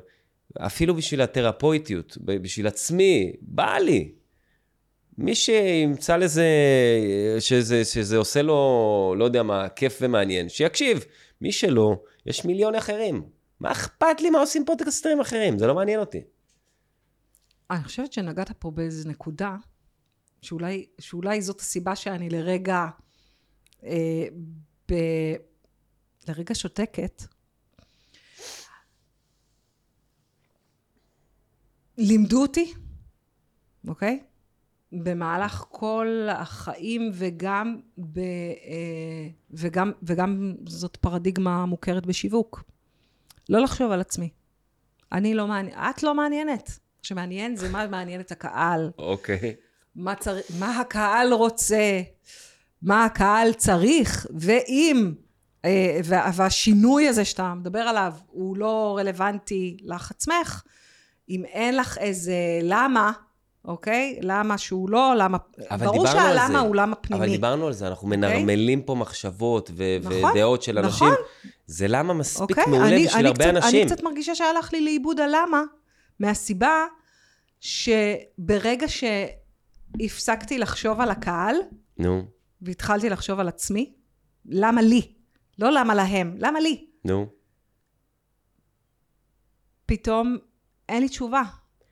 [0.58, 4.12] אפילו בשביל התרפויטיות, בשביל עצמי, בא לי.
[5.18, 6.48] מי שימצא לזה,
[7.40, 11.06] שזה, שזה עושה לו, לא יודע מה, כיף ומעניין, שיקשיב.
[11.42, 13.24] מי שלא, יש מיליון אחרים.
[13.60, 15.60] מה אכפת לי מה עושים פודקאסטרים אחרים?
[15.60, 16.22] זה לא מעניין אותי.
[17.72, 19.56] אני חושבת שנגעת פה באיזו נקודה,
[20.42, 22.88] שאולי, שאולי זאת הסיבה שאני לרגע,
[24.92, 24.94] ב,
[26.28, 27.24] לרגע שותקת.
[31.98, 32.74] לימדו אותי,
[33.88, 34.24] אוקיי?
[34.92, 42.64] במהלך כל החיים וגם, ב, אה, וגם, וגם זאת פרדיגמה מוכרת בשיווק.
[43.50, 44.30] לא לחשוב על עצמי.
[45.12, 46.80] אני לא מעניין, את לא מעניינת.
[47.02, 49.56] שמעניין זה מה מעניין את הקהל, אוקיי.
[49.96, 50.36] מה, צר...
[50.60, 52.02] מה הקהל רוצה,
[52.82, 55.14] מה הקהל צריך, ואם,
[55.66, 56.32] אה, וה...
[56.34, 60.64] והשינוי הזה שאתה מדבר עליו הוא לא רלוונטי לך עצמך,
[61.30, 63.12] אם אין לך איזה למה,
[63.66, 64.20] אוקיי?
[64.22, 65.38] למה שהוא לא, למה...
[65.80, 66.60] ברור שהלמה.
[66.60, 67.24] הוא למה פנימי.
[67.24, 71.08] אבל דיברנו על זה, אנחנו מנרמלים פה מחשבות ו- נכון, ודעות של אנשים.
[71.08, 71.24] נכון.
[71.66, 72.64] זה למה מספיק אוקיי?
[72.68, 73.82] מעולה אני, בשביל אני הרבה קצת, אנשים.
[73.82, 75.64] אני קצת מרגישה שהלך לי לאיבוד הלמה,
[76.20, 76.86] מהסיבה
[77.60, 81.56] שברגע שהפסקתי לחשוב על הקהל,
[81.98, 82.24] נו,
[82.62, 83.94] והתחלתי לחשוב על עצמי,
[84.46, 85.14] למה לי?
[85.60, 86.88] לא למה להם, למה לי?
[87.06, 87.26] נו.
[89.86, 90.38] פתאום
[90.90, 91.42] אין לי תשובה.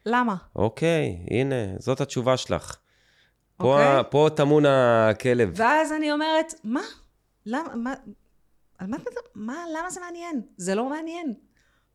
[0.06, 0.36] למה?
[0.56, 2.78] אוקיי, הנה, זאת התשובה שלך.
[3.58, 3.86] פה, אוקיי.
[4.00, 5.52] ה- פה טמון הכלב.
[5.56, 6.82] ואז אני אומרת, מה?
[7.46, 7.76] למה?
[7.76, 7.94] מה?
[8.78, 8.98] על מה?
[9.36, 9.56] מה?
[9.80, 10.42] למה זה מעניין?
[10.58, 11.34] זה לא מעניין.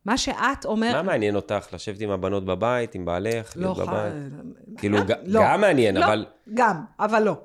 [0.04, 0.94] מה שאת אומרת...
[0.94, 1.68] מה מעניין אותך?
[1.72, 4.12] לשבת עם הבנות בבית, עם בעלך, לא, להיות בבית?
[4.78, 5.40] כאילו, גם- ג- לא.
[5.44, 6.26] גם מעניין, לא, אבל...
[6.54, 7.44] גם, אבל לא.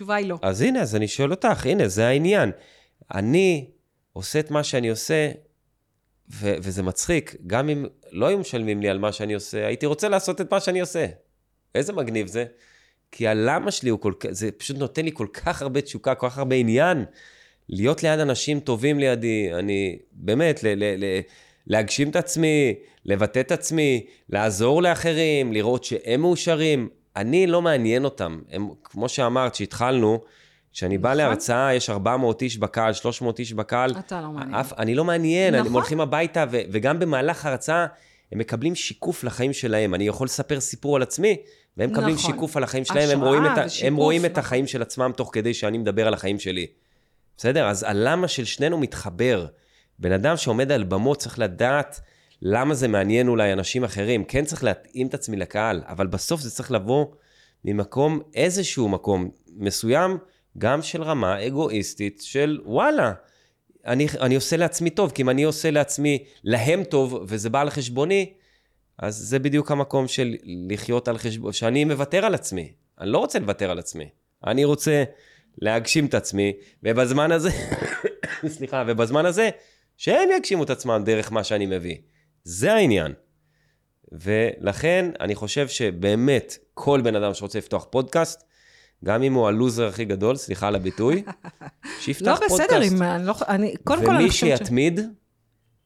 [0.00, 0.38] התשובה היא לא.
[0.42, 2.50] אז הנה, אז אני שואל אותך, הנה, זה העניין.
[3.14, 3.70] אני
[4.12, 5.30] עושה את מה שאני עושה,
[6.30, 7.36] ו- וזה מצחיק.
[7.46, 10.60] גם אם לא היו משלמים לי על מה שאני עושה, הייתי רוצה לעשות את מה
[10.60, 11.06] שאני עושה.
[11.74, 12.44] איזה מגניב זה.
[13.12, 16.28] כי הלמה שלי הוא כל כך, זה פשוט נותן לי כל כך הרבה תשוקה, כל
[16.28, 17.04] כך הרבה עניין.
[17.68, 21.20] להיות ליד אנשים טובים לידי, אני באמת, ל- ל- ל-
[21.66, 26.88] להגשים את עצמי, לבטא את עצמי, לעזור לאחרים, לראות שהם מאושרים.
[27.16, 28.40] אני לא מעניין אותם.
[28.50, 30.20] הם, כמו שאמרת, שהתחלנו,
[30.72, 31.18] כשאני בא נכון.
[31.18, 33.94] להרצאה, יש 400 איש בקהל, 300 איש בקהל.
[33.98, 34.54] אתה לא מעניין.
[34.54, 35.66] אף, אני לא מעניין, נכון.
[35.66, 37.86] הם הולכים הביתה, ו, וגם במהלך ההרצאה,
[38.32, 39.94] הם מקבלים שיקוף לחיים שלהם.
[39.94, 41.36] אני יכול לספר סיפור על עצמי,
[41.76, 42.32] והם מקבלים נכון.
[42.32, 44.44] שיקוף על החיים שלהם, הם רואים, את, ושיקוף, הם רואים את נכון.
[44.44, 46.66] החיים של עצמם תוך כדי שאני מדבר על החיים שלי.
[47.36, 47.66] בסדר?
[47.66, 49.46] אז הלמה של שנינו מתחבר.
[49.98, 52.00] בן אדם שעומד על במות צריך לדעת
[52.42, 54.24] למה זה מעניין אולי אנשים אחרים.
[54.24, 57.06] כן צריך להתאים את עצמי לקהל, אבל בסוף זה צריך לבוא
[57.64, 60.18] ממקום, איזשהו מקום מסוים,
[60.58, 63.12] גם של רמה אגואיסטית של וואלה,
[63.86, 67.70] אני, אני עושה לעצמי טוב, כי אם אני עושה לעצמי, להם טוב, וזה בא על
[67.70, 68.32] חשבוני,
[68.98, 70.34] אז זה בדיוק המקום של
[70.70, 72.72] לחיות על חשבון, שאני מוותר על עצמי.
[73.00, 74.08] אני לא רוצה לוותר על עצמי.
[74.46, 75.04] אני רוצה
[75.58, 77.50] להגשים את עצמי, ובזמן הזה,
[78.56, 79.50] סליחה, ובזמן הזה,
[79.96, 81.96] שהם יגשימו את עצמם דרך מה שאני מביא.
[82.44, 83.12] זה העניין.
[84.12, 88.44] ולכן אני חושב שבאמת כל בן אדם שרוצה לפתוח פודקאסט,
[89.04, 91.22] גם אם הוא הלוזר הכי גדול, סליחה על הביטוי,
[92.00, 92.60] שיפתח לא פודקאסט.
[92.60, 93.34] בסדר, אם אני לא...
[93.48, 94.58] אני, קודם כל, אני ומי חושבת ש...
[94.58, 95.00] שיתמיד,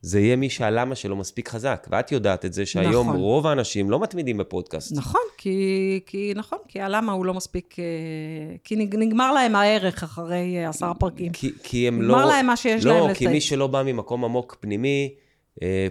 [0.00, 1.86] זה יהיה מי שהלמה שלו מספיק חזק.
[1.90, 3.20] ואת יודעת את זה שהיום נכון.
[3.20, 4.92] רוב האנשים לא מתמידים בפודקאסט.
[4.96, 7.76] נכון, כי, כי נכון, כי הלמה הוא לא מספיק...
[7.78, 7.84] אה,
[8.64, 11.32] כי נג- נגמר להם הערך אחרי אה, עשרה פרקים.
[11.32, 12.08] כי, כי הם לא...
[12.08, 13.26] נגמר להם מה שיש להם לא, כי.
[13.26, 15.14] מי שלא בא ממקום עמוק פנימי,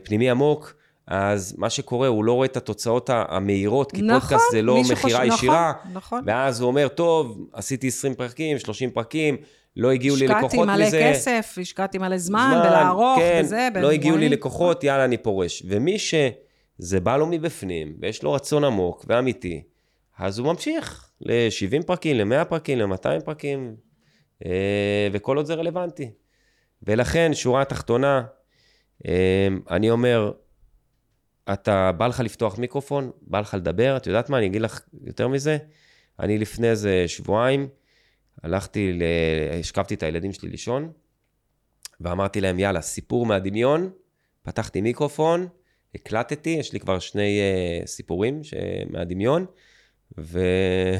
[0.04, 0.73] פנימי עמוק,
[1.08, 5.26] אז מה שקורה, הוא לא רואה את התוצאות המהירות, כי נכון, פודקאסט זה לא מכירה
[5.26, 5.73] נכון, ישירה.
[5.93, 6.23] נכון.
[6.26, 9.38] ואז הוא אומר, טוב, עשיתי 20 פרקים, 30 פרקים,
[9.78, 10.99] לא הגיעו לי לקוחות השקעתי מזה.
[10.99, 13.69] מלא כסף, השקעתי מלא זמן, בלערוך, כן, וזה.
[13.76, 14.30] לא הגיעו לי.
[14.30, 15.63] לקוחות, יאללה, אני פורש.
[15.65, 19.63] ומי שזה בא לו מבפנים, ויש לו רצון עמוק ואמיתי,
[20.19, 23.76] אז הוא ממשיך ל-70 פרקים, ל-100 פרקים, ל-200 פרקים,
[24.45, 26.12] אה, וכל עוד זה רלוונטי.
[26.84, 28.23] ולכן, שורה תחתונה, אה,
[29.71, 30.31] אני אומר,
[31.53, 35.27] אתה, בא לך לפתוח מיקרופון, בא לך לדבר, את יודעת מה, אני אגיד לך יותר
[35.27, 35.57] מזה,
[36.19, 37.67] אני לפני איזה שבועיים,
[38.43, 39.03] הלכתי, ל...
[39.59, 40.91] השכבתי את הילדים שלי לישון,
[42.01, 43.89] ואמרתי להם, יאללה, סיפור מהדמיון,
[44.43, 45.47] פתחתי מיקרופון,
[45.95, 47.39] הקלטתי, יש לי כבר שני
[47.83, 48.53] uh, סיפורים ש...
[48.89, 49.45] מהדמיון,
[50.17, 50.97] ואני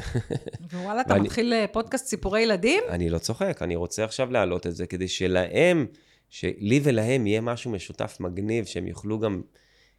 [0.72, 2.82] ווואלה, אתה ואני- מתחיל אה, פודקאסט סיפורי ילדים?
[3.10, 5.86] לא צוחק, אני רוצה עכשיו להעלות את זה, כדי שלהם,
[6.30, 9.42] שלי ולהם יהיה משהו משותף מגניב, שהם יוכלו גם,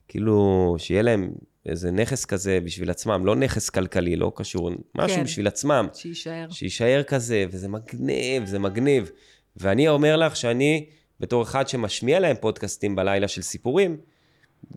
[0.07, 1.31] כאילו, שיהיה להם
[1.65, 5.23] איזה נכס כזה בשביל עצמם, לא נכס כלכלי, לא קשור, משהו כן.
[5.23, 5.87] בשביל עצמם.
[5.93, 6.47] שיישאר.
[6.49, 9.11] שיישאר כזה, וזה מגניב, זה מגניב.
[9.57, 10.85] ואני אומר לך שאני,
[11.19, 13.97] בתור אחד שמשמיע להם פודקאסטים בלילה של סיפורים,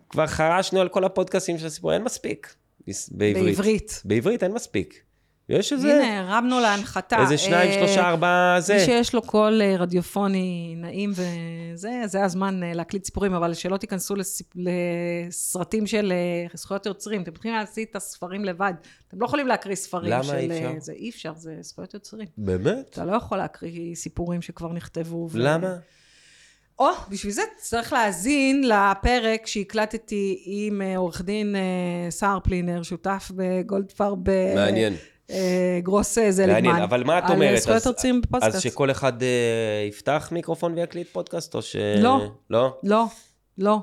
[0.09, 2.55] כבר חרשנו על כל הפודקאסטים של הסיפורים, אין מספיק.
[3.11, 3.45] בעברית.
[3.45, 4.01] בעברית.
[4.05, 5.01] בעברית אין מספיק.
[5.49, 7.21] יש איזה, הנה, הרמנו להנחתה.
[7.21, 8.73] איזה שניים, אה, שלושה, ארבעה, זה.
[8.73, 13.77] מי שיש לו קול אה, רדיופוני נעים וזה, זה הזמן אה, להקליט סיפורים, אבל שלא
[13.77, 14.47] תיכנסו לסיפ...
[14.55, 16.13] לסרטים של
[16.53, 17.21] זכויות יוצרים.
[17.21, 18.73] אתם יכולים להקליט את הספרים לבד.
[19.07, 20.35] אתם לא יכולים להקריא ספרים למה של...
[20.35, 20.73] אי אה, אפשר?
[20.79, 22.27] זה אי אפשר, זה זכויות יוצרים.
[22.37, 22.89] באמת?
[22.89, 25.27] אתה לא יכול להקריא סיפורים שכבר נכתבו.
[25.31, 25.75] ו- למה?
[26.79, 31.55] או, בשביל זה צריך להאזין לפרק שהקלטתי עם עורך דין
[32.09, 34.17] סער פלינר, שותף בגולדפרב.
[34.55, 34.93] מעניין.
[35.29, 36.53] אה, גרוס אה, זליגמן.
[36.63, 37.57] מעניין, אבל מה את על אומרת?
[37.61, 38.55] זכויות אז- יוצרים בפודקאסט.
[38.55, 39.27] אז שכל אחד אה,
[39.87, 41.75] יפתח מיקרופון ויקליט פודקאסט, או ש...
[41.97, 42.21] לא.
[42.49, 42.77] לא?
[42.83, 43.05] לא,
[43.57, 43.79] לא,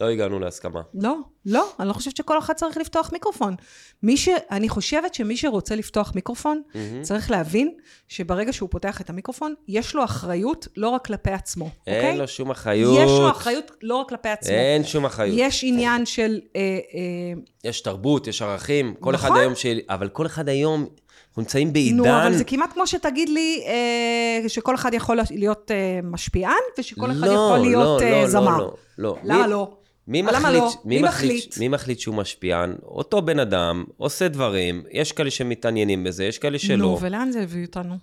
[0.00, 0.80] לא הגענו להסכמה.
[0.94, 3.54] לא, לא, אני לא חושבת שכל אחד צריך לפתוח מיקרופון.
[4.02, 4.28] מי ש...
[4.50, 7.02] אני חושבת שמי שרוצה לפתוח מיקרופון, מהמם.
[7.02, 7.74] צריך להבין
[8.08, 12.00] שברגע שהוא פותח את המיקרופון, יש לו אחריות לא רק כלפי עצמו, אוקיי?
[12.00, 12.98] אין לו שום אחריות.
[12.98, 14.54] יש לו אחריות לא רק כלפי עצמו.
[14.54, 15.36] אין שום אחריות.
[15.38, 16.40] יש עניין של...
[16.56, 19.40] אה, אה, יש תרבות, יש ערכים, כל אחד נכון.
[19.40, 19.66] היום ש...
[19.88, 20.86] אבל כל אחד היום,
[21.28, 21.96] אנחנו נמצאים בעידן...
[21.96, 27.10] נו, אבל זה כמעט כמו שתגיד לי אה, שכל אחד יכול להיות אה, משפיען, ושכל
[27.10, 28.58] אחד לא, יכול להיות לא, אה, לא, זמר.
[28.58, 29.16] לא, לא.
[29.24, 29.76] למה מי- לא?
[30.08, 30.70] מי אבל מחליט, לא?
[30.84, 31.58] מי, מי מחליט, מחליט?
[31.58, 32.74] מי מחליט שהוא משפיען?
[32.82, 36.76] אותו בן אדם עושה דברים, יש כאלה שמתעניינים בזה, יש כאלה שלא.
[36.76, 37.94] נו, ולאן זה הביא אותנו,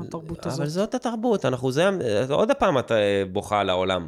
[0.00, 0.60] התרבות הזאת?
[0.60, 1.88] אבל זאת התרבות, אנחנו זה,
[2.28, 4.06] עוד פעם את אה, בוכה על העולם.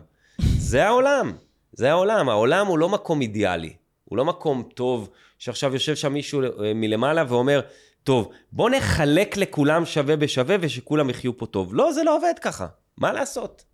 [0.58, 1.32] זה העולם.
[1.72, 2.28] זה העולם.
[2.28, 3.72] העולם הוא לא מקום אידיאלי.
[4.04, 7.60] הוא לא מקום טוב, שעכשיו יושב שם מישהו אה, מלמעלה ואומר,
[8.04, 11.74] טוב, בוא נחלק לכולם שווה בשווה ושכולם יחיו פה טוב.
[11.74, 12.66] לא, זה לא עובד ככה.
[12.98, 13.64] מה לעשות?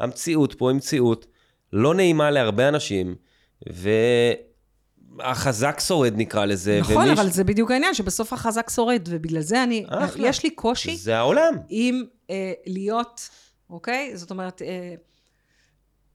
[0.00, 1.26] המציאות פה היא מציאות
[1.72, 3.14] לא נעימה להרבה אנשים,
[5.18, 6.78] והחזק שורד נקרא לזה.
[6.80, 7.18] נכון, ומיש...
[7.18, 10.28] אבל זה בדיוק העניין, שבסוף החזק שורד, ובגלל זה אני, אחלה.
[10.28, 11.54] יש לי קושי זה העולם.
[11.68, 13.28] עם אה, להיות,
[13.70, 14.16] אוקיי?
[14.16, 14.94] זאת אומרת, אה,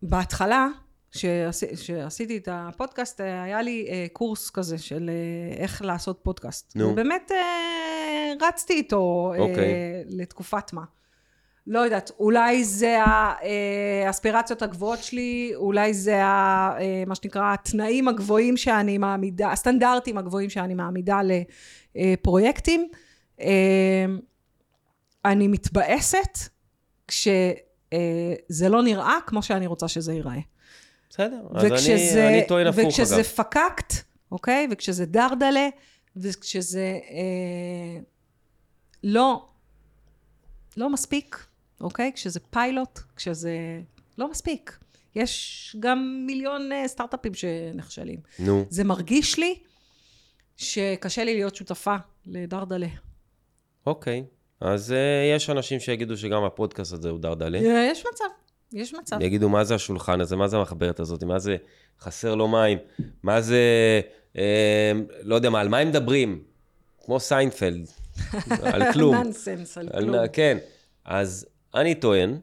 [0.02, 0.68] בהתחלה,
[1.12, 6.76] שעשי, שעשיתי את הפודקאסט, אה, היה לי אה, קורס כזה של אה, איך לעשות פודקאסט.
[6.76, 6.90] נו.
[6.90, 9.74] ובאמת אה, רצתי איתו אה, אוקיי.
[10.06, 10.84] לתקופת מה.
[11.68, 18.08] לא יודעת, אולי זה אה, האספירציות הגבוהות שלי, אולי זה ה, אה, מה שנקרא התנאים
[18.08, 21.20] הגבוהים שאני מעמידה, הסטנדרטים הגבוהים שאני מעמידה
[21.96, 22.90] לפרויקטים.
[23.42, 24.06] אה,
[25.26, 26.38] אני מתבאסת
[27.08, 30.40] כשזה לא נראה כמו שאני רוצה שזה ייראה.
[31.10, 33.24] בסדר, אז אני, וכשזה, אני טוען הפוך וכשזה אגב.
[33.24, 33.94] פקקט,
[34.32, 34.68] אוקיי?
[34.72, 35.70] וכשזה דרדלה,
[36.16, 38.00] וכשזה אה,
[39.04, 39.46] לא,
[40.78, 41.47] לא מספיק,
[41.82, 42.12] אוקיי?
[42.16, 43.52] כשזה פיילוט, כשזה
[44.18, 44.78] לא מספיק.
[45.16, 48.20] יש גם מיליון אה, סטארט-אפים שנכשלים.
[48.40, 49.60] נו, זה מרגיש לי
[50.58, 52.88] שקשה לי להיות שותפה לדרדלה.
[53.86, 54.24] אוקיי.
[54.62, 57.58] אז uh, יש אנשים שיגידו שגם הפודקאסט הזה הוא דרדלה.
[57.60, 58.26] אה, יש מצב,
[58.74, 59.18] יש מצב.
[59.22, 60.36] יגידו, מה זה השולחן הזה?
[60.36, 61.24] מה זה המחברת הזאת?
[61.24, 61.58] מה זה
[62.00, 62.78] חסר לו מים?
[63.24, 63.62] מה זה...
[64.38, 66.44] אה, לא יודע מה, על מה הם מדברים?
[67.06, 67.88] כמו סיינפלד,
[68.74, 69.16] על כלום.
[69.16, 70.28] נונסנס, על על- כלום.
[70.34, 70.58] כן.
[71.06, 72.40] אז אני טוען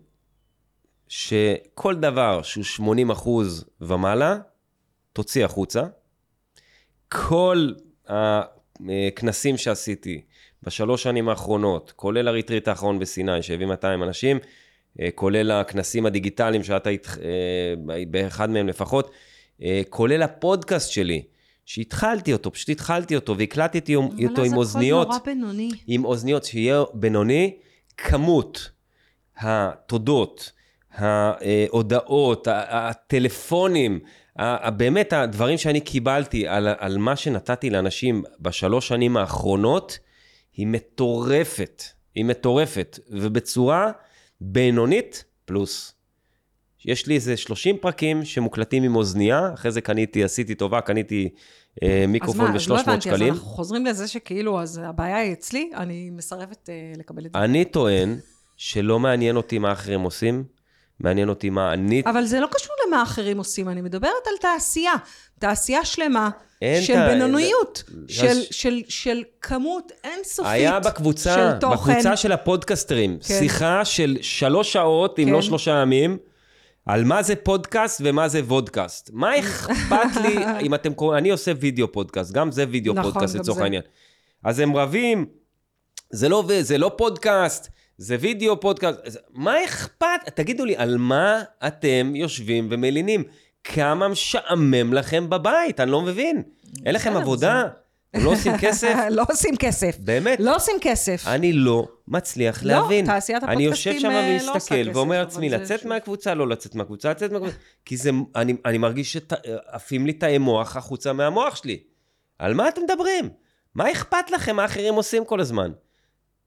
[1.08, 4.36] שכל דבר שהוא 80 אחוז ומעלה,
[5.12, 5.82] תוציא החוצה.
[7.08, 7.72] כל
[8.08, 10.20] הכנסים שעשיתי
[10.62, 14.38] בשלוש שנים האחרונות, כולל הריטריט האחרון בסיני, שהביא 200 אנשים,
[15.14, 17.74] כולל הכנסים הדיגיטליים שאת היית אה,
[18.08, 19.10] באחד מהם לפחות,
[19.62, 21.22] אה, כולל הפודקאסט שלי,
[21.66, 25.06] שהתחלתי אותו, פשוט התחלתי אותו והקלטתי אותו עם אוזניות.
[25.06, 25.70] אבל אז הכל נורא בינוני.
[25.86, 27.56] עם אוזניות, שיהיה בינוני,
[27.96, 28.70] כמות
[29.38, 30.52] התודות,
[30.94, 34.00] ההודעות, הטלפונים,
[34.76, 39.98] באמת הדברים שאני קיבלתי על, על מה שנתתי לאנשים בשלוש שנים האחרונות,
[40.52, 41.82] היא מטורפת.
[42.14, 43.92] היא מטורפת, ובצורה
[44.40, 45.94] בינונית פלוס.
[46.84, 51.28] יש לי איזה 30 פרקים שמוקלטים עם אוזנייה, אחרי זה קניתי, עשיתי טובה, קניתי
[51.82, 53.32] אה, מיקרופון אז מה, אז ב-300 לא הבנתי, שקלים.
[53.32, 57.38] אז אנחנו חוזרים לזה שכאילו, אז הבעיה היא אצלי, אני מסרבת אה, לקבל את זה.
[57.38, 58.18] אני טוען
[58.56, 60.44] שלא מעניין אותי מה אחרים עושים,
[61.00, 62.02] מעניין אותי מה אני...
[62.06, 64.92] אבל זה לא קשור למה אחרים עושים, אני מדברת על תעשייה.
[65.38, 66.30] תעשייה שלמה
[66.62, 71.92] אין של תע- בינוניות, אז- של, של, של כמות אינסופית היה בקבוצה, של תוכן.
[71.92, 73.38] בקבוצה של הפודקאסטרים, כן.
[73.38, 75.30] שיחה של שלוש שעות, אם כן.
[75.32, 76.18] לא שלושה ימים,
[76.86, 79.10] על מה זה פודקאסט ומה זה vodcast.
[79.12, 83.34] מה אכפת לי אם אתם קוראים, אני עושה וידאו פודקאסט, גם זה וידאו נכון, פודקאסט
[83.36, 83.58] לצורך.
[83.58, 83.82] העניין.
[84.44, 85.26] אז הם רבים,
[86.10, 90.20] זה לא, זה לא פודקאסט, זה וידאו פודקאסט, אז מה אכפת?
[90.34, 93.24] תגידו לי, על מה אתם יושבים ומלינים?
[93.64, 95.80] כמה משעמם לכם בבית?
[95.80, 96.42] אני לא מבין.
[96.86, 97.62] אין לכם בסדר, עבודה?
[98.14, 98.94] לא עושים כסף?
[99.10, 99.96] לא עושים כסף.
[99.98, 100.40] באמת?
[100.40, 101.22] לא עושים כסף.
[101.26, 103.06] אני לא מצליח לא, להבין.
[103.06, 105.80] תעשיית אני יושב הפודקאסטים, שם אה, לא עושה ומסתכל כסף, ואומר אבל לעצמי, זה לצאת
[105.80, 105.88] שוב.
[105.88, 110.76] מהקבוצה, לא לצאת מהקבוצה, לצאת מהקבוצה, כי זה, אני, אני מרגיש שעפים לי תאי מוח
[110.76, 111.80] החוצה מהמוח שלי.
[112.38, 113.28] על מה אתם מדברים?
[113.74, 115.72] מה אכפת לכם מה אחרים עושים כל הזמן?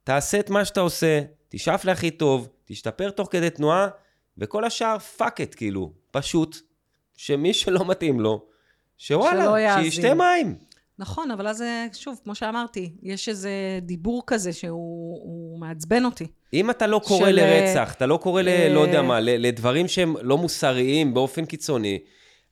[0.04, 3.88] תעשה את מה שאתה עושה, תשאף להכי טוב, תשתפר תוך כדי תנועה,
[4.38, 6.58] וכל השאר fuck it, כאילו, פשוט,
[7.18, 8.46] שמי שלא מתאים לו,
[8.98, 9.84] שוואלה.
[9.84, 10.56] שישתה מים.
[11.00, 16.28] נכון, אבל אז, אה, שוב, כמו שאמרתי, יש איזה דיבור כזה שהוא הוא מעצבן אותי.
[16.54, 18.48] אם אתה לא קורא של, לרצח, אתה לא קורא ל...
[18.48, 22.00] אה, לא יודע מה, לדברים שהם לא מוסריים באופן קיצוני,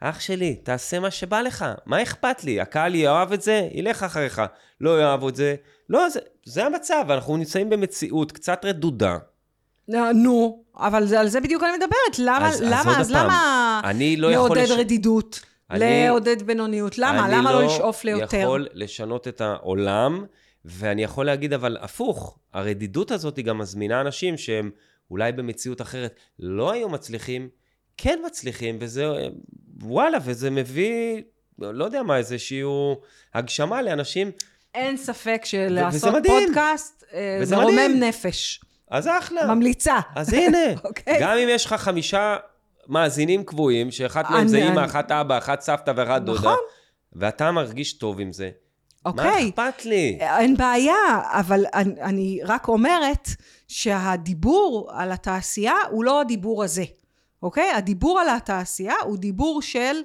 [0.10, 2.62] אח שלי, תעשה מה שבא לך, מה אכפת לי?
[2.62, 4.41] הקהל יאהב את זה, ילך אחריך.
[4.82, 5.56] לא יאהב את זה,
[5.89, 9.18] לא, זה, זה המצב, אנחנו נמצאים במציאות קצת רדודה.
[9.94, 12.20] אה, נו, אבל זה, על זה בדיוק אני מדברת.
[12.20, 15.39] למה, אז- אז למה, אז פעם, למה אני לא יכול לעודד לש- רדידות?
[15.72, 16.98] אני- לעודד בינוניות?
[16.98, 17.30] למה?
[17.30, 18.28] למה לא לשאוף ליותר?
[18.38, 20.26] אני לא יכול לשנות את העולם,
[20.65, 24.72] ואני יכול להגיד, אבל הפוך, הרדידות הזאת היא גם מזמינה אנשים שהם
[25.12, 27.50] אולי במציאות אחרת לא היו מצליחים,
[27.98, 29.06] כן מצליחים, וזה,
[29.82, 31.22] וואלה, וזה מביא,
[31.60, 32.62] לא יודע מה, איזושהי
[33.34, 34.32] הגשמה לאנשים,
[34.76, 36.14] אין ספק שלעשות.
[36.28, 38.00] פודקאסט אה, וזה מרומם מדהים.
[38.00, 38.62] נפש.
[38.92, 39.46] אז אחלה.
[39.46, 40.00] ממליצה.
[40.16, 41.18] אז הנה, אוקיי.
[41.22, 42.38] גם אם יש לך חמישה
[42.88, 46.58] מאזינים קבועים, שאחת מהם זה אימא, אחת אבא, אחת סבתא ואחת דודה, נכון.
[47.14, 48.50] ואתה מרגיש טוב עם זה,
[49.06, 49.50] מה אוקיי.
[49.50, 50.18] אכפת לי?
[50.22, 53.30] אין בעיה, אבל אני, אני רק אומרת
[53.68, 56.84] שהדיבור על התעשייה הוא לא הדיבור הזה,
[57.45, 57.71] אוקיי?
[57.71, 60.01] הדיבור על התעשייה הוא דיבור של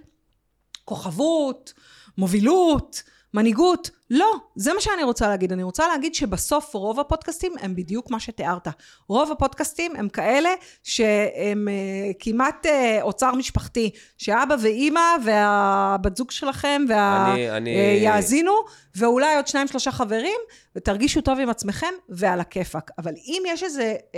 [0.85, 1.72] כוכבות,
[2.18, 3.03] מובילות,
[3.35, 3.90] מנהיגות.
[4.11, 4.26] לא,
[4.57, 5.53] זה מה שאני רוצה להגיד.
[5.53, 8.68] אני רוצה להגיד שבסוף רוב הפודקאסטים הם בדיוק מה שתיארת.
[9.09, 10.48] רוב הפודקאסטים הם כאלה
[10.83, 12.68] שהם uh, כמעט uh,
[13.03, 17.33] אוצר משפחתי, שאבא ואימא והבת זוג שלכם וה...
[17.33, 18.53] אני- אני- uh, יאזינו,
[18.96, 20.38] ואולי עוד שניים שלושה חברים,
[20.76, 22.90] ותרגישו טוב עם עצמכם ועל הכיפאק.
[22.98, 24.14] אבל אם יש איזה uh,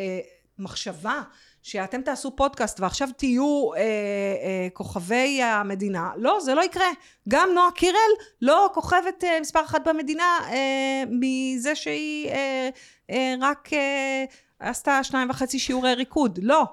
[0.59, 1.23] מחשבה
[1.63, 6.89] שאתם תעשו פודקאסט ועכשיו תהיו אה, אה, כוכבי המדינה, לא, זה לא יקרה.
[7.29, 12.69] גם נועה קירל לא כוכבת אה, מספר אחת במדינה אה, מזה שהיא אה,
[13.11, 14.25] אה, רק אה,
[14.61, 16.39] עשתה שניים וחצי שיעורי ריקוד.
[16.43, 16.65] לא.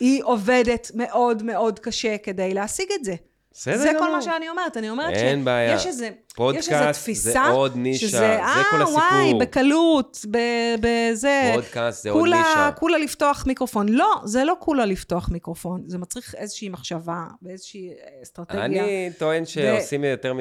[0.00, 3.14] היא עובדת מאוד מאוד קשה כדי להשיג את זה.
[3.52, 4.00] בסדר זה גמור.
[4.00, 4.76] כל מה שאני אומרת.
[4.76, 5.78] אני אומרת אין בעיה.
[5.78, 9.02] שיש איזה, פודקאסט יש איזו זה תפיסה, עוד נישה, שזה, זה אה, כל הסיפור.
[9.02, 10.18] וואי, בקלות,
[10.80, 12.70] בזה, פודקאסט זה עוד כולה, נישה.
[12.78, 13.88] כולה לפתוח מיקרופון.
[13.88, 17.90] לא, זה לא כולה לפתוח מיקרופון, זה מצריך איזושהי מחשבה ואיזושהי
[18.22, 18.64] אסטרטגיה.
[18.64, 20.38] אני טוען שעושים יותר מ...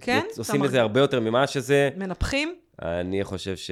[0.00, 0.22] כן?
[0.38, 1.90] עושים את זה הרבה יותר ממה שזה.
[1.96, 3.70] מנפחים, אני חושב ש...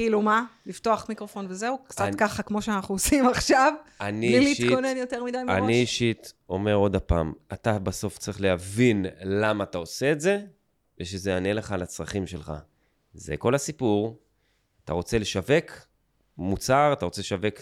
[0.00, 0.44] כאילו מה?
[0.66, 1.78] לפתוח מיקרופון וזהו?
[1.88, 4.66] קצת אני- ככה כמו שאנחנו עושים עכשיו, אני בלי אישית...
[4.66, 5.58] להתכונן יותר מדי מראש.
[5.58, 10.40] אני אישית אומר עוד הפעם, אתה בסוף צריך להבין למה אתה עושה את זה,
[11.00, 12.52] ושזה יענה לך על הצרכים שלך.
[13.14, 14.18] זה כל הסיפור.
[14.84, 15.70] אתה רוצה לשווק
[16.38, 17.54] מוצר, אתה רוצה לשווק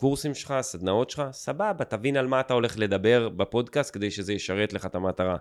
[0.00, 4.72] קורסים שלך, סדנאות שלך, סבבה, תבין על מה אתה הולך לדבר בפודקאסט כדי שזה ישרת
[4.72, 5.36] לך את המטרה.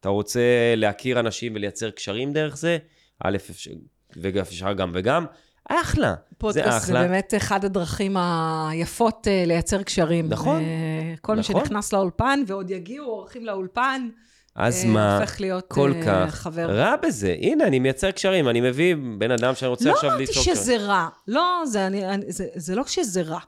[0.00, 0.40] אתה רוצה
[0.76, 2.78] להכיר אנשים ולייצר קשרים דרך זה,
[3.24, 3.70] א', אפשר-
[4.16, 5.26] ואפשר גם וגם,
[5.68, 6.14] אחלה.
[6.38, 7.02] פודקאסט זה, אחלה.
[7.02, 10.28] באמת אחד הדרכים היפות אה, לייצר קשרים.
[10.28, 11.60] נכון, אה, כל מי נכון.
[11.60, 14.08] שנכנס לאולפן, ועוד יגיעו אורחים לאולפן,
[14.54, 16.70] אז אה, מה הופך להיות כל אה, כך חבר.
[16.70, 17.36] רע בזה?
[17.40, 20.56] הנה, אני מייצר קשרים, אני מביא בן אדם שאני רוצה לא עכשיו אמרתי ליצור קשרים.
[20.56, 21.08] שזה רע.
[21.28, 23.40] לא, זה, אני, אני, זה, זה לא שזה רע,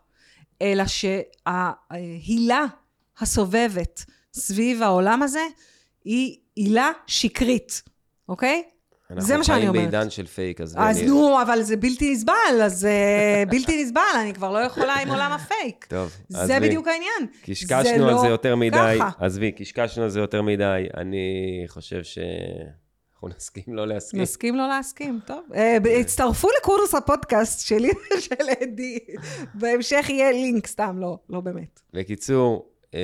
[0.62, 2.64] אלא שההילה
[3.18, 5.42] הסובבת סביב העולם הזה
[6.04, 7.82] היא הילה שקרית,
[8.28, 8.62] אוקיי?
[9.18, 9.80] זה מה שאני אנחנו אומרת.
[9.80, 10.74] חיים בעידן של פייק, אז...
[10.78, 12.32] אז אני- נו, אבל זה בלתי נסבל,
[12.64, 15.84] אז אה, בלתי נסבל, אני כבר לא יכולה עם עולם הפייק.
[15.88, 16.60] טוב, זה עזבי.
[16.68, 17.26] בדיוק העניין.
[17.42, 18.98] קשקשנו על לא זה יותר מדי.
[19.18, 20.86] עזבי, קשקשנו על זה יותר מדי.
[20.96, 21.24] אני
[21.68, 22.18] חושב ש...
[23.14, 24.20] אנחנו נסכים לא להסכים.
[24.22, 25.40] נסכים לא להסכים, טוב.
[25.54, 28.98] אה, הצטרפו לקורס הפודקאסט שלי ושל אדי.
[29.54, 31.80] בהמשך יהיה לינק, סתם, לא, לא באמת.
[31.92, 33.00] בקיצור, אמ,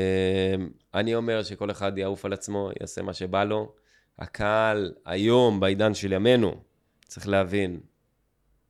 [0.95, 3.73] אני אומר שכל אחד יעוף על עצמו, יעשה מה שבא לו.
[4.19, 6.55] הקהל היום, בעידן של ימינו,
[7.09, 7.81] צריך להבין,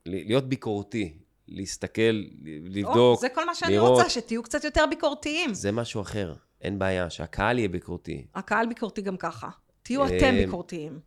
[0.06, 2.22] להיות ביקורתי, להסתכל,
[2.64, 3.90] לבדוק, או, זה כל מה שאני לראות.
[3.90, 5.54] רוצה, שתהיו קצת יותר ביקורתיים.
[5.54, 8.26] זה משהו אחר, אין בעיה, שהקהל יהיה ביקורתי.
[8.34, 9.48] הקהל ביקורתי גם ככה.
[9.82, 11.00] תהיו אה, אתם ביקורתיים.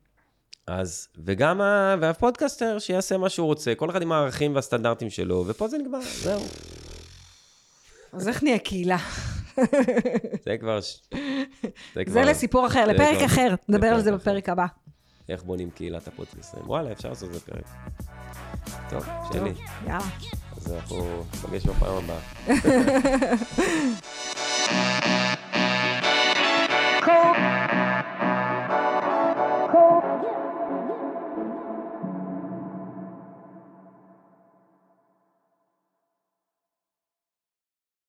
[0.68, 1.96] אז, וגם ה...
[2.02, 6.42] והפודקאסטר שיעשה מה שהוא רוצה, כל אחד עם הערכים והסטנדרטים שלו, ופה זה נגמר, זהו.
[8.14, 8.98] אז איך נהיה קהילה?
[10.46, 10.80] זה כבר...
[11.96, 13.56] זה כבר- לסיפור אחר, זה לפרק כבר- אחר.
[13.70, 14.18] נדבר על זה אחר.
[14.18, 14.66] בפרק הבא.
[15.30, 16.70] איך בונים קהילת הפודקאסטרים.
[16.70, 17.66] וואלה, אפשר לעשות את זה פרק.
[18.90, 19.52] טוב, שלי.
[19.88, 20.00] יאללה.
[20.58, 22.20] אז אנחנו ניפגש בפעם הבאה.